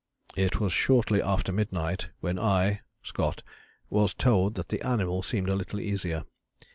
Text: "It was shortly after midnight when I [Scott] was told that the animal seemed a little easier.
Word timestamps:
"It 0.35 0.59
was 0.59 0.73
shortly 0.73 1.21
after 1.21 1.51
midnight 1.51 2.09
when 2.21 2.39
I 2.39 2.81
[Scott] 3.03 3.43
was 3.87 4.15
told 4.15 4.55
that 4.55 4.69
the 4.69 4.81
animal 4.83 5.21
seemed 5.21 5.47
a 5.47 5.53
little 5.55 5.79
easier. 5.79 6.23